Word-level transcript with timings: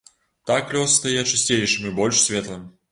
Так 0.51 0.71
лес 0.77 0.95
стае 1.01 1.21
чысцейшым 1.31 1.87
і 1.91 1.97
больш 2.03 2.27
светлым. 2.29 2.71